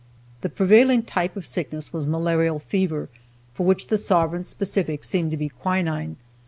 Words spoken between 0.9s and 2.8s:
type of sickness was malarial